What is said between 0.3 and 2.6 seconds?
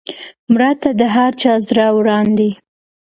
مړه ته د هر چا زړه وران دی